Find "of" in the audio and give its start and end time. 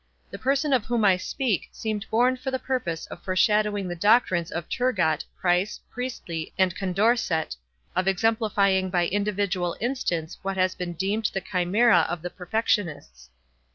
0.73-0.85, 3.05-3.21, 4.49-4.67, 12.09-12.23